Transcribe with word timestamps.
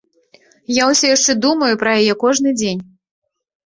Я 0.77 0.87
ўсё 0.93 1.05
яшчэ 1.15 1.37
думаю 1.45 1.71
пра 1.85 1.95
яе 2.01 2.19
кожны 2.27 2.59
дзень. 2.61 2.87